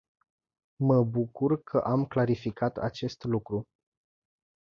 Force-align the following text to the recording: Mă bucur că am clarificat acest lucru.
Mă 0.83 1.03
bucur 1.03 1.63
că 1.63 1.77
am 1.77 2.05
clarificat 2.05 2.77
acest 2.77 3.23
lucru. 3.23 3.67